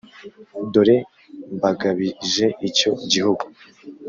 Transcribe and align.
dore 0.71 0.97
mbagabije 1.55 2.45
icyo 2.67 2.91
gihugu 3.11 3.45